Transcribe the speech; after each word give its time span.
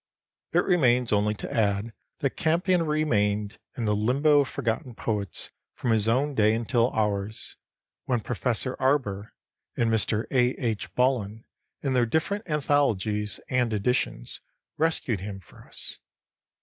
It 0.53 0.63
remains 0.63 1.11
only 1.13 1.35
to 1.35 1.53
add 1.53 1.93
that 2.21 2.31
Campion 2.35 2.87
remained 2.87 3.59
in 3.77 3.85
the 3.85 3.95
limbo 3.95 4.39
of 4.39 4.47
forgotten 4.49 4.95
poets 4.95 5.51
from 5.75 5.91
his 5.91 6.07
own 6.07 6.33
day 6.33 6.55
until 6.55 6.89
ours, 6.95 7.55
when 8.05 8.21
Professor 8.21 8.75
Arber 8.79 9.29
and 9.77 9.91
Mr. 9.91 10.25
A. 10.31 10.53
H. 10.57 10.91
Bullen 10.95 11.45
in 11.83 11.93
their 11.93 12.07
different 12.07 12.49
anthologies 12.49 13.39
and 13.47 13.71
editions 13.73 14.41
rescued 14.75 15.19
him 15.19 15.39
for 15.39 15.67
us. 15.67 15.99